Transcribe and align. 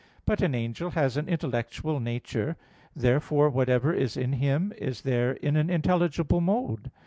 But 0.25 0.41
an 0.41 0.55
angel 0.55 0.89
has 0.89 1.15
an 1.15 1.29
intellectual 1.29 1.99
nature. 1.99 2.57
Therefore 2.95 3.51
whatever 3.51 3.93
is 3.93 4.17
in 4.17 4.33
him 4.33 4.73
is 4.79 5.01
there 5.03 5.33
in 5.33 5.55
an 5.55 5.69
intelligible 5.69 6.41
mode. 6.41 6.89